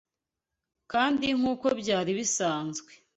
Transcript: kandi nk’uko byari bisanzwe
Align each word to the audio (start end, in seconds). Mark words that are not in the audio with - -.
kandi 0.91 1.27
nk’uko 1.39 1.67
byari 1.81 2.11
bisanzwe 2.19 2.91